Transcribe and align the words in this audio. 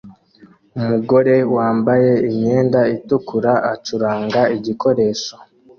Umugore 0.77 1.35
wambaye 1.55 2.11
imyenda 2.29 2.79
itukura 2.95 3.51
acuranga 3.73 4.41
igikoresho 4.57 5.33